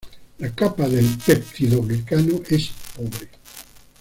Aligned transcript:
La 0.39 0.49
capa 0.49 0.89
del 0.89 1.05
peptidoglicano 1.23 2.41
es 2.49 2.71
pobre. 2.95 3.29